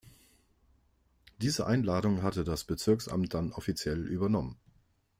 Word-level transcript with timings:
Diese 1.43 1.67
Einladung 1.67 2.23
hatte 2.23 2.43
das 2.43 2.63
Bezirksamt 2.63 3.35
dann 3.35 3.51
offiziell 3.51 4.03
übernommen. 4.07 4.57